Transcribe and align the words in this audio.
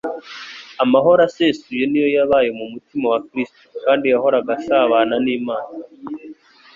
Amahoro 0.83 1.19
asesuye 1.27 1.83
ni 1.87 1.99
yo 2.03 2.07
yabaye 2.17 2.49
mu 2.57 2.65
mutima 2.73 3.05
wa 3.13 3.19
Kristo, 3.27 3.63
kandi 3.83 4.05
yahoraga 4.13 4.49
asabana 4.57 5.15
n'Imana. 5.23 5.75